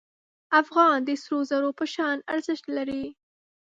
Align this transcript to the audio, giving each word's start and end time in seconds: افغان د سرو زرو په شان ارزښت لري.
افغان 0.61 0.97
د 1.03 1.09
سرو 1.23 1.39
زرو 1.49 1.69
په 1.79 1.85
شان 1.93 2.17
ارزښت 2.33 2.65
لري. 2.77 3.05